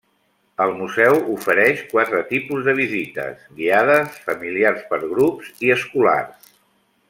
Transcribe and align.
El 0.63 0.71
Museu 0.77 1.17
ofereix 1.33 1.83
quatre 1.91 2.21
tipus 2.31 2.63
de 2.69 2.75
visites: 2.81 3.45
guiades, 3.61 4.19
familiars, 4.31 4.81
per 4.95 5.01
grups 5.15 5.53
i 5.69 5.75
escolars. 5.79 6.53